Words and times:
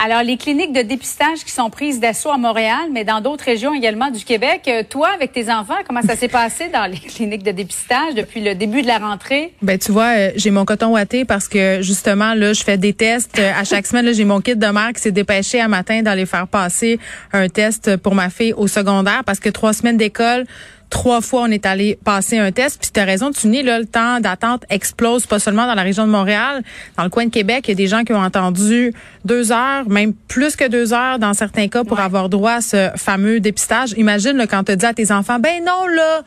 Alors, 0.00 0.22
les 0.22 0.36
cliniques 0.36 0.72
de 0.72 0.82
dépistage 0.82 1.40
qui 1.44 1.50
sont 1.50 1.70
prises 1.70 1.98
d'assaut 1.98 2.30
à 2.30 2.38
Montréal, 2.38 2.88
mais 2.92 3.02
dans 3.02 3.20
d'autres 3.20 3.44
régions 3.44 3.74
également 3.74 4.12
du 4.12 4.24
Québec. 4.24 4.62
euh, 4.68 4.84
Toi, 4.88 5.08
avec 5.12 5.32
tes 5.32 5.50
enfants, 5.50 5.74
comment 5.88 6.02
ça 6.02 6.14
s'est 6.14 6.28
passé 6.28 6.68
dans 6.72 6.88
les 6.88 6.98
cliniques 7.14 7.42
de 7.42 7.50
dépistage 7.50 8.14
depuis 8.14 8.40
le 8.40 8.54
début 8.54 8.82
de 8.82 8.86
la 8.86 8.98
rentrée? 8.98 9.52
Ben 9.60 9.76
tu 9.76 9.90
vois, 9.90 10.16
euh, 10.16 10.30
j'ai 10.36 10.52
mon 10.52 10.64
coton 10.64 10.92
ouaté 10.92 11.24
parce 11.24 11.48
que 11.48 11.82
justement 11.82 12.34
là, 12.34 12.52
je 12.52 12.62
fais 12.62 12.78
des 12.78 12.92
tests 12.92 13.40
euh, 13.40 13.50
à 13.58 13.64
chaque 13.64 13.88
semaine. 13.88 14.12
J'ai 14.14 14.24
mon 14.24 14.40
kit 14.40 14.54
de 14.54 14.66
mère 14.68 14.92
qui 14.94 15.00
s'est 15.02 15.10
dépêché 15.10 15.60
un 15.60 15.68
matin 15.68 16.00
d'aller 16.02 16.26
faire 16.26 16.46
passer 16.46 17.00
un 17.32 17.48
test 17.48 17.96
pour 17.96 18.14
ma 18.14 18.30
fille 18.30 18.52
au 18.52 18.68
secondaire 18.68 19.24
parce 19.26 19.40
que 19.40 19.48
trois 19.48 19.72
semaines 19.72 19.96
d'école. 19.96 20.46
Trois 20.90 21.20
fois, 21.20 21.42
on 21.42 21.50
est 21.50 21.66
allé 21.66 21.98
passer 22.02 22.38
un 22.38 22.50
test. 22.50 22.78
Puis 22.80 22.90
tu 22.92 22.98
as 22.98 23.04
raison, 23.04 23.30
tu 23.30 23.48
dis, 23.50 23.62
là, 23.62 23.78
le 23.78 23.84
temps 23.86 24.20
d'attente 24.20 24.64
explose, 24.70 25.26
pas 25.26 25.38
seulement 25.38 25.66
dans 25.66 25.74
la 25.74 25.82
région 25.82 26.06
de 26.06 26.10
Montréal, 26.10 26.62
dans 26.96 27.04
le 27.04 27.10
coin 27.10 27.26
de 27.26 27.30
Québec, 27.30 27.64
il 27.66 27.70
y 27.70 27.72
a 27.72 27.74
des 27.74 27.86
gens 27.86 28.04
qui 28.04 28.12
ont 28.14 28.22
entendu 28.22 28.94
deux 29.24 29.52
heures, 29.52 29.88
même 29.88 30.14
plus 30.14 30.56
que 30.56 30.66
deux 30.66 30.94
heures 30.94 31.18
dans 31.18 31.34
certains 31.34 31.68
cas 31.68 31.84
pour 31.84 31.98
Ouais. 31.98 32.04
avoir 32.04 32.28
droit 32.30 32.52
à 32.52 32.60
ce 32.62 32.88
fameux 32.96 33.38
dépistage. 33.40 33.92
Imagine 33.98 34.36
là, 34.38 34.46
quand 34.46 34.64
tu 34.64 34.76
dis 34.76 34.86
à 34.86 34.94
tes 34.94 35.12
enfants, 35.12 35.38
ben 35.38 35.62
non, 35.64 35.86
là, 35.88 36.22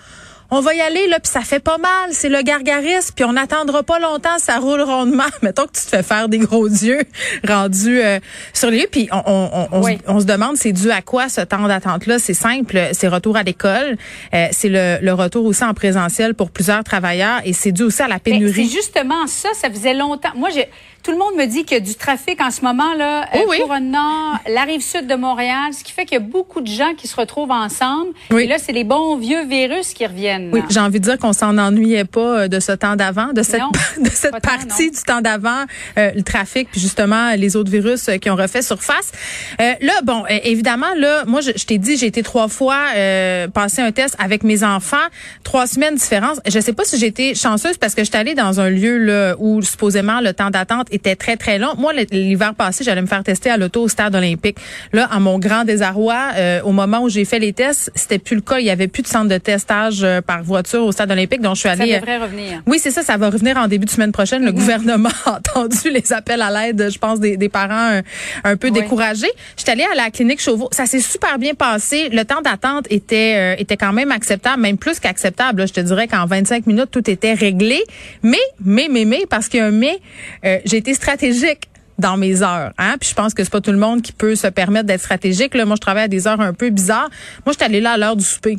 on 0.54 0.60
va 0.60 0.74
y 0.76 0.82
aller 0.82 1.08
là 1.08 1.20
puis 1.20 1.32
ça 1.32 1.42
fait 1.42 1.60
pas 1.60 1.78
mal, 1.78 2.10
c'est 2.12 2.30
le 2.30 2.42
gargarisme 2.42 3.14
puis 3.16 3.24
on 3.26 3.34
n'attendra 3.34 3.84
pas 3.84 4.00
longtemps, 4.00 4.38
ça 4.38 4.58
roule 4.58 4.82
rondement. 4.82 5.24
Mettons 5.42 5.66
que 5.66 5.72
tu 5.80 5.84
te 5.86 5.90
fais 5.90 6.04
faire 6.04 6.28
des 6.30 6.40
gros 6.40 6.68
yeux 6.68 7.02
rendus 7.48 8.02
euh, 8.02 8.20
sur 8.54 8.70
les 8.70 8.82
lieux 8.82 8.88
puis 8.92 9.08
on, 9.12 9.22
on, 9.26 9.50
on, 9.54 9.68
on 9.72 9.84
Oui. 9.84 9.98
se, 10.06 10.12
on 10.12 10.20
se 10.20 10.26
demande 10.26 10.58
c'est 10.58 10.74
dû 10.74 10.92
à 10.92 11.02
quoi 11.02 11.30
ce 11.30 11.42
temps 11.42 11.68
d'attente 11.68 12.06
là, 12.06 12.20
c'est 12.20 12.34
simple, 12.34 12.80
c'est 12.92 13.08
retour 13.08 13.38
à 13.38 13.44
l'école, 13.44 13.98
euh, 14.34 14.48
c'est 14.52 14.70
le, 14.70 14.98
le 15.02 15.14
retour 15.14 15.46
aussi 15.46 15.64
en 15.64 15.74
présentiel 15.74 16.34
pour 16.36 16.52
plusieurs 16.52 16.84
travailleurs 16.84 17.40
et 17.46 17.54
c'est 17.54 17.72
dû 17.72 17.84
aussi 17.84 18.02
à 18.02 18.08
la 18.08 18.20
pénurie. 18.20 18.68
c'est 18.68 18.76
justement 18.76 19.26
ça, 19.28 19.50
ça 19.54 19.70
faisait 19.70 19.94
longtemps. 19.94 20.32
Moi, 20.36 20.50
j'ai 20.54 20.68
tout 21.04 21.12
le 21.12 21.18
monde 21.18 21.36
me 21.36 21.46
dit 21.46 21.64
qu'il 21.64 21.78
y 21.78 21.82
a 21.82 21.84
du 21.84 21.96
trafic 21.96 22.42
en 22.42 22.52
ce 22.52 22.62
moment 22.62 22.94
là, 22.96 23.26
Oh 23.34 23.38
euh, 23.38 23.42
oui. 23.50 23.60
Couronne 23.62 23.92
Nord, 23.92 24.40
la 24.50 24.64
rive 24.64 24.82
sud 24.82 25.08
de 25.08 25.16
Montréal, 25.16 25.74
ce 25.78 25.84
qui 25.84 25.92
fait 25.92 26.06
qu'il 26.06 26.16
y 26.18 26.22
a 26.22 26.24
beaucoup 26.24 26.62
de 26.62 26.68
gens 26.68 26.94
qui 26.96 27.08
se 27.08 27.16
retrouvent 27.16 27.52
ensemble. 27.52 28.12
Oui. 28.30 28.44
Et 28.44 28.48
là, 28.48 28.58
c'est 28.58 28.72
les 28.72 28.84
bons 28.84 29.18
vieux 29.18 29.46
virus 29.46 29.94
qui 29.94 30.06
reviennent. 30.06 30.50
Oui, 30.54 30.62
j'ai 30.70 30.80
envie 30.80 31.00
de 31.00 31.06
dire 31.06 31.18
qu'on 31.18 31.34
s'en 31.34 31.58
ennuyait 31.58 32.06
pas 32.06 32.42
euh, 32.42 32.48
de 32.48 32.60
ce 32.60 32.72
temps 32.72 32.96
d'avant, 32.96 33.34
de 33.34 33.44
cette 33.44 33.62
Non, 33.62 33.72
de 34.04 34.10
cette 34.10 34.40
partie 34.42 34.92
du 34.92 35.02
temps 35.02 35.22
d'avant, 35.22 35.66
euh, 35.98 36.12
le 36.16 36.24
trafic 36.24 36.70
puis 36.72 36.80
justement 36.80 37.34
les 37.36 37.56
autres 37.56 37.72
virus 37.72 38.08
euh, 38.10 38.18
qui 38.18 38.30
ont 38.30 38.36
refait 38.36 38.62
surface. 38.62 39.12
Euh, 39.60 39.74
là, 39.82 39.94
bon, 40.04 40.24
évidemment, 40.44 40.94
là, 40.98 41.24
moi, 41.26 41.42
je, 41.42 41.52
je 41.56 41.66
t'ai 41.66 41.78
dit, 41.78 41.98
j'ai 41.98 42.08
été 42.08 42.24
trois 42.24 42.48
fois 42.48 42.78
euh, 42.96 43.48
passer 43.48 43.82
un 43.82 43.92
test 43.92 44.16
avec 44.20 44.44
mes 44.44 44.64
enfants, 44.64 44.98
trois 45.44 45.68
semaines 45.68 45.96
de 45.96 46.00
différence. 46.00 46.40
Je 46.48 46.60
sais 46.60 46.74
pas 46.74 46.84
si 46.84 46.98
j'ai 46.98 47.08
été 47.08 47.36
chanceuse 47.36 47.78
parce 47.78 47.96
que 47.96 48.04
j'étais 48.04 48.18
allée 48.18 48.36
dans 48.36 48.60
un 48.60 48.70
lieu 48.70 48.98
là, 48.98 49.36
où 49.40 49.62
supposément 49.62 50.22
le 50.22 50.34
temps 50.34 50.50
d'attente 50.50 50.88
était 50.92 51.16
très 51.16 51.38
très 51.38 51.58
long. 51.60 51.74
Moi, 51.78 51.94
l'hiver 52.12 52.54
passé, 52.56 52.84
j'allais 52.84 53.02
me 53.02 53.08
faire 53.08 53.24
tester 53.24 53.50
à 53.50 53.58
l'auto 53.58 53.82
au 53.84 53.88
stade 53.88 54.16
olympique. 54.16 54.58
Là, 54.94 55.08
à 55.12 55.20
mon 55.20 55.40
grand 55.40 55.64
désarroi, 55.64 56.18
euh, 56.36 56.62
au 56.64 56.72
moment 56.72 57.02
où 57.04 57.10
j'ai 57.10 57.26
fait 57.26 57.40
les 57.40 57.54
tests, 57.54 57.92
c'était 57.96 58.20
plus 58.20 58.36
le 58.36 58.42
cas. 58.42 58.60
Il 58.60 58.66
y 58.66 58.70
avait 58.70 58.88
plus 58.88 59.04
de 59.04 59.08
centre 59.08 59.28
de 59.30 59.38
testage 59.38 60.04
euh, 60.04 60.22
par 60.22 60.44
voiture 60.44 60.84
au 60.84 60.92
stade 60.92 61.12
olympique, 61.12 61.42
donc 61.42 61.56
je 61.56 61.62
suis 61.62 61.70
Ça 61.70 61.74
allée. 61.82 61.94
euh, 61.94 62.00
devrait 62.00 62.18
revenir. 62.18 62.62
oui, 62.66 62.80
c'est 62.80 62.92
ça, 62.92 63.04
ça 63.04 63.18
va 63.18 63.30
revenir 63.30 63.58
en 63.58 63.68
début 63.68 63.86
de 63.86 63.92
semaine 63.92 64.12
prochaine. 64.12 64.44
Le 64.46 64.52
gouvernement 64.52 65.10
a 65.26 65.38
entendu 65.38 65.90
les 65.92 66.14
appels 66.14 66.42
à 66.42 66.50
l'aide, 66.52 66.90
je 66.92 66.98
pense, 67.00 67.20
des, 67.20 67.38
des 67.38 67.50
parents 67.50 67.92
euh, 67.94 68.02
un 68.44 68.56
peu 68.58 68.68
Oui. 68.70 68.74
découragés. 68.82 69.32
Je 69.58 69.64
suis 69.64 69.72
allée 69.72 69.86
à 69.92 69.96
la 69.96 70.10
clinique 70.12 70.42
Chauveau. 70.42 70.70
Ça 70.72 70.86
s'est 70.86 71.00
super 71.02 71.40
bien 71.40 71.54
passé. 71.54 72.10
Le 72.10 72.24
temps 72.24 72.42
d'attente 72.42 72.86
était 72.90 73.36
euh, 73.38 73.56
était 73.62 73.78
quand 73.78 73.94
même 73.94 74.12
acceptable, 74.12 74.62
même 74.62 74.78
plus 74.78 75.00
qu'acceptable. 75.00 75.68
Je 75.68 75.74
te 75.74 75.80
dirais 75.80 76.08
qu'en 76.08 76.26
25 76.26 76.68
minutes, 76.68 76.90
tout 76.92 77.10
était 77.10 77.34
réglé. 77.34 77.82
Mais, 78.24 78.38
mais, 78.64 78.88
mais, 78.90 79.06
mais, 79.06 79.24
parce 79.30 79.48
qu'il 79.48 79.60
y 79.60 79.64
a 79.64 79.68
un 79.68 79.72
mais, 79.72 80.00
euh, 80.46 80.60
j'ai 80.66 80.78
été 80.82 80.94
stratégique 80.94 81.70
dans 82.00 82.18
mes 82.18 82.42
heures. 82.42 82.74
Hein? 82.78 82.96
Puis 83.00 83.10
je 83.10 83.16
pense 83.16 83.34
que 83.34 83.44
c'est 83.44 83.52
pas 83.52 83.62
tout 83.62 83.72
le 83.72 83.78
monde 83.78 84.02
qui 84.02 84.12
peut 84.12 84.36
se 84.36 84.48
permettre 84.48 84.88
d'être 84.88 85.02
stratégique. 85.02 85.56
Moi, 85.56 85.76
je 85.76 85.82
travaille 85.82 86.04
à 86.04 86.08
des 86.08 86.28
heures 86.28 86.42
un 86.42 86.54
peu 86.54 86.70
bizarres. 86.70 87.10
Moi, 87.46 87.54
je 87.54 87.58
suis 87.58 87.64
allée 87.64 87.82
là 87.82 87.92
à 87.92 87.98
l'heure 87.98 88.16
du 88.16 88.26
souper. 88.26 88.58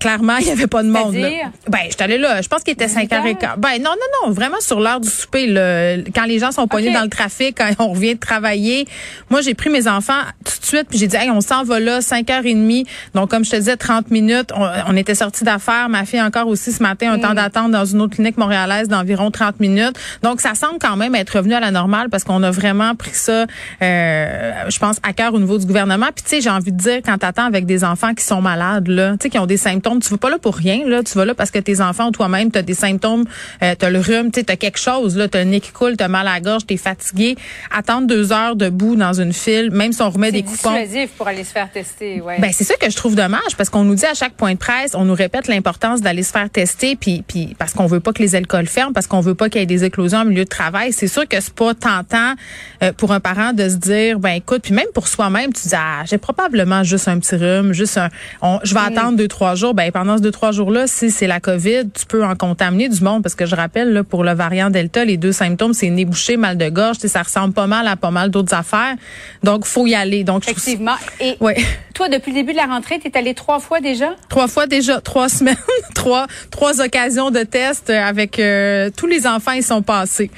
Clairement, 0.00 0.36
il 0.40 0.46
y 0.46 0.50
avait 0.50 0.66
pas 0.66 0.82
de 0.82 0.88
monde. 0.88 1.14
là. 1.14 1.28
Ben, 1.68 1.78
je 1.86 1.94
suis 1.94 2.02
allée 2.02 2.18
là. 2.18 2.40
Je 2.40 2.48
pense 2.48 2.62
qu'il 2.62 2.72
était 2.72 2.88
5 2.88 3.08
h 3.10 3.36
15 3.36 3.50
Ben, 3.58 3.78
non, 3.78 3.90
non, 3.90 4.26
non. 4.26 4.32
Vraiment 4.32 4.60
sur 4.60 4.80
l'heure 4.80 5.00
du 5.00 5.08
souper, 5.08 5.46
là, 5.46 5.96
quand 6.14 6.24
les 6.24 6.38
gens 6.38 6.52
sont 6.52 6.68
pognés 6.68 6.92
dans 6.92 7.02
le 7.02 7.08
trafic, 7.08 7.56
quand 7.58 7.70
on 7.78 7.88
revient 7.92 8.14
de 8.14 8.20
travailler. 8.20 8.86
Moi, 9.30 9.40
j'ai 9.40 9.54
pris 9.54 9.70
mes 9.70 9.88
enfants 9.88 10.20
tout 10.44 10.60
de 10.60 10.64
suite, 10.64 10.86
puis 10.88 10.98
j'ai 10.98 11.06
dit, 11.06 11.16
hey, 11.16 11.30
on 11.30 11.40
s'en 11.40 11.64
va 11.64 11.80
là, 11.80 12.00
5h30. 12.00 12.86
Donc, 13.14 13.30
comme 13.30 13.44
je 13.44 13.50
te 13.50 13.56
disais, 13.56 13.76
30 13.76 14.10
minutes. 14.10 14.52
On, 14.54 14.68
on 14.88 14.96
était 14.96 15.14
sortis 15.14 15.44
d'affaires. 15.44 15.88
Ma 15.88 16.04
fille 16.04 16.22
encore 16.22 16.46
aussi 16.46 16.72
ce 16.72 16.82
matin, 16.82 17.12
un 17.12 17.18
temps 17.18 17.34
d'attente 17.34 17.72
dans 17.72 17.84
une 17.84 18.00
autre 18.00 18.14
clinique 18.14 18.36
montréalaise 18.36 18.88
d'environ 18.88 19.30
30 19.30 19.60
minutes. 19.60 19.98
Donc, 20.22 20.40
ça 20.40 20.54
semble 20.54 20.78
quand 20.78 20.96
même 20.96 21.14
être 21.14 21.30
revenu 21.30 21.54
à 21.54 21.60
la 21.60 21.70
normale 21.70 22.08
parce 22.08 22.24
qu'on 22.24 22.42
a 22.42 22.50
vraiment 22.50 22.94
pris 22.94 23.14
ça, 23.14 23.46
euh, 23.82 24.52
je 24.68 24.78
pense, 24.78 24.98
à 25.02 25.12
cœur 25.12 25.34
au 25.34 25.40
niveau 25.40 25.58
du 25.58 25.66
gouvernement. 25.66 26.06
Puis, 26.14 26.22
tu 26.22 26.30
sais, 26.30 26.40
j'ai 26.40 26.50
envie 26.50 26.72
de 26.72 26.78
dire, 26.78 27.00
quand 27.04 27.18
t'attends 27.18 27.46
avec 27.46 27.66
des 27.66 27.84
enfants 27.84 28.14
qui 28.14 28.24
sont 28.24 28.40
malades, 28.40 28.88
là, 28.88 29.12
tu 29.12 29.24
sais, 29.24 29.30
qui 29.30 29.38
ont 29.38 29.46
des 29.46 29.56
symptômes, 29.56 29.87
tu 29.96 30.08
vas 30.10 30.16
pas 30.18 30.30
là 30.30 30.38
pour 30.38 30.56
rien, 30.56 30.86
là. 30.86 31.02
Tu 31.02 31.16
vas 31.16 31.24
là 31.24 31.34
parce 31.34 31.50
que 31.50 31.58
tes 31.58 31.80
enfants 31.80 32.08
ou 32.08 32.10
toi-même, 32.10 32.50
t'as 32.50 32.62
des 32.62 32.74
symptômes, 32.74 33.24
euh, 33.62 33.74
t'as 33.78 33.90
le 33.90 34.00
rhume, 34.00 34.30
tu 34.30 34.44
t'as 34.44 34.56
quelque 34.56 34.78
chose, 34.78 35.16
là. 35.16 35.28
T'as 35.28 35.38
le 35.44 35.50
nez 35.50 35.60
qui 35.60 35.72
coule, 35.72 35.96
t'as 35.96 36.08
mal 36.08 36.28
à 36.28 36.34
la 36.34 36.40
gorge, 36.40 36.66
t'es 36.66 36.76
fatigué. 36.76 37.36
Attendre 37.74 38.06
deux 38.06 38.32
heures 38.32 38.56
debout 38.56 38.96
dans 38.96 39.12
une 39.20 39.32
file, 39.32 39.70
même 39.70 39.92
si 39.92 40.02
on 40.02 40.10
remet 40.10 40.26
C'est 40.28 40.32
des 40.32 40.42
coupons. 40.42 40.70
dissuasif 40.72 41.10
pour 41.16 41.28
aller 41.28 41.44
se 41.44 41.52
faire 41.52 41.70
tester, 41.70 42.20
ouais. 42.20 42.36
Ben 42.40 42.50
c'est 42.52 42.64
ça 42.64 42.74
que 42.76 42.90
je 42.90 42.96
trouve 42.96 43.14
dommage 43.14 43.56
parce 43.56 43.70
qu'on 43.70 43.84
nous 43.84 43.94
dit 43.94 44.04
à 44.06 44.14
chaque 44.14 44.34
point 44.34 44.52
de 44.52 44.58
presse, 44.58 44.92
on 44.94 45.04
nous 45.04 45.14
répète 45.14 45.48
l'importance 45.48 46.00
d'aller 46.00 46.22
se 46.22 46.32
faire 46.32 46.50
tester 46.50 46.96
puis 46.96 47.22
puis 47.26 47.54
parce 47.58 47.72
qu'on 47.72 47.86
veut 47.86 48.00
pas 48.00 48.12
que 48.12 48.22
les 48.22 48.36
écoles 48.36 48.66
ferment, 48.66 48.92
parce 48.92 49.06
qu'on 49.06 49.20
veut 49.20 49.34
pas 49.34 49.48
qu'il 49.48 49.60
y 49.60 49.64
ait 49.64 49.66
des 49.66 49.84
éclosions 49.84 50.18
en 50.18 50.24
milieu 50.24 50.44
de 50.44 50.48
travail. 50.48 50.92
C'est 50.92 51.08
sûr 51.08 51.26
que 51.26 51.40
c'est 51.40 51.54
pas 51.54 51.74
tentant 51.74 52.34
euh, 52.82 52.92
pour 52.92 53.12
un 53.12 53.20
parent 53.20 53.52
de 53.52 53.68
se 53.68 53.76
dire 53.76 54.18
ben 54.18 54.30
écoute, 54.32 54.62
puis 54.62 54.74
même 54.74 54.86
pour 54.94 55.08
soi-même, 55.08 55.52
tu 55.52 55.68
dis 55.68 55.74
ah, 55.76 56.02
j'ai 56.06 56.18
probablement 56.18 56.82
juste 56.84 57.08
un 57.08 57.18
petit 57.18 57.36
rhume, 57.36 57.72
juste 57.72 57.98
un 57.98 58.08
on- 58.42 58.58
je 58.64 58.74
vais 58.74 58.80
attendre 58.80 59.16
deux 59.16 59.28
trois 59.28 59.54
jours. 59.54 59.67
Ben 59.74 59.90
pendant 59.92 60.16
ces 60.16 60.22
deux 60.22 60.30
trois 60.30 60.52
jours-là, 60.52 60.86
si 60.86 61.10
c'est 61.10 61.26
la 61.26 61.40
Covid, 61.40 61.90
tu 61.94 62.06
peux 62.06 62.24
en 62.24 62.34
contaminer 62.34 62.88
du 62.88 63.02
monde 63.02 63.22
parce 63.22 63.34
que 63.34 63.46
je 63.46 63.54
rappelle 63.54 63.92
là 63.92 64.04
pour 64.04 64.24
le 64.24 64.32
variant 64.32 64.70
Delta, 64.70 65.04
les 65.04 65.16
deux 65.16 65.32
symptômes 65.32 65.74
c'est 65.74 65.90
nez 65.90 66.04
bouché, 66.04 66.36
mal 66.36 66.56
de 66.56 66.68
gorge, 66.68 66.98
ça 66.98 67.22
ressemble 67.22 67.54
pas 67.54 67.66
mal 67.66 67.86
à 67.88 67.96
pas 67.96 68.10
mal 68.10 68.30
d'autres 68.30 68.54
affaires. 68.54 68.94
Donc 69.42 69.64
faut 69.64 69.86
y 69.86 69.94
aller. 69.94 70.24
Donc 70.24 70.44
je 70.44 70.50
Effectivement. 70.50 70.96
Et 71.20 71.36
Ouais. 71.40 71.56
Toi, 71.98 72.08
depuis 72.08 72.30
le 72.30 72.36
début 72.36 72.52
de 72.52 72.58
la 72.58 72.66
rentrée, 72.66 73.00
tu 73.00 73.08
es 73.08 73.18
allé 73.18 73.34
trois 73.34 73.58
fois 73.58 73.80
déjà? 73.80 74.14
Trois 74.28 74.46
fois 74.46 74.68
déjà, 74.68 75.00
trois 75.00 75.28
semaines, 75.28 75.56
trois, 75.96 76.28
trois 76.52 76.80
occasions 76.80 77.32
de 77.32 77.40
test 77.40 77.90
euh, 77.90 78.00
avec 78.00 78.38
euh, 78.38 78.88
tous 78.96 79.08
les 79.08 79.26
enfants, 79.26 79.50
ils 79.50 79.64
sont 79.64 79.82
passés. 79.82 80.30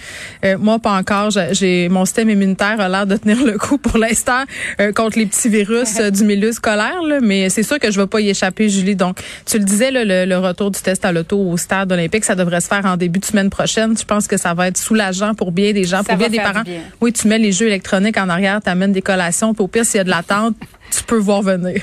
Euh, 0.42 0.56
moi, 0.58 0.78
pas 0.78 0.92
encore. 0.92 1.28
J'ai 1.30 1.90
Mon 1.90 2.06
système 2.06 2.30
immunitaire 2.30 2.80
a 2.80 2.88
l'air 2.88 3.06
de 3.06 3.14
tenir 3.18 3.44
le 3.44 3.58
coup 3.58 3.76
pour 3.76 3.98
l'instant 3.98 4.44
euh, 4.80 4.90
contre 4.94 5.18
les 5.18 5.26
petits 5.26 5.50
virus 5.50 5.96
euh, 6.00 6.08
du 6.08 6.24
milieu 6.24 6.50
scolaire, 6.52 7.02
là, 7.02 7.18
mais 7.20 7.50
c'est 7.50 7.62
sûr 7.62 7.78
que 7.78 7.90
je 7.90 8.00
vais 8.00 8.06
pas 8.06 8.22
y 8.22 8.30
échapper, 8.30 8.70
Julie. 8.70 8.96
Donc, 8.96 9.18
tu 9.44 9.58
le 9.58 9.64
disais, 9.64 9.90
là, 9.90 10.02
le, 10.02 10.24
le, 10.24 10.38
retour 10.38 10.70
du 10.70 10.80
test 10.80 11.04
à 11.04 11.12
l'auto 11.12 11.38
au 11.38 11.58
stade 11.58 11.92
olympique, 11.92 12.24
ça 12.24 12.36
devrait 12.36 12.62
se 12.62 12.68
faire 12.68 12.86
en 12.86 12.96
début 12.96 13.18
de 13.18 13.26
semaine 13.26 13.50
prochaine. 13.50 13.98
Je 13.98 14.04
pense 14.06 14.26
que 14.28 14.38
ça 14.38 14.54
va 14.54 14.68
être 14.68 14.78
soulageant 14.78 15.34
pour 15.34 15.52
bien 15.52 15.74
des 15.74 15.84
gens, 15.84 16.04
pour 16.04 16.16
bien 16.16 16.30
des 16.30 16.38
parents. 16.38 16.62
Oui, 17.02 17.12
tu 17.12 17.28
mets 17.28 17.38
les 17.38 17.52
jeux 17.52 17.66
électroniques 17.66 18.16
en 18.16 18.30
arrière, 18.30 18.62
tu 18.64 18.70
amènes 18.70 18.92
des 18.92 19.02
collations, 19.02 19.52
puis 19.52 19.62
au 19.62 19.68
pire, 19.68 19.84
s'il 19.84 19.98
y 19.98 20.00
a 20.00 20.04
de 20.04 20.08
l'attente, 20.08 20.54
tu 20.90 21.02
peux 21.04 21.18
voir 21.18 21.42
venir. 21.42 21.80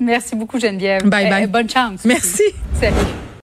Merci 0.00 0.34
beaucoup, 0.34 0.58
Geneviève. 0.58 1.06
Bye 1.06 1.26
eh, 1.26 1.30
bye. 1.30 1.44
Euh, 1.44 1.46
bonne 1.46 1.68
chance. 1.68 2.04
Merci. 2.04 2.42
Salut. 2.80 2.96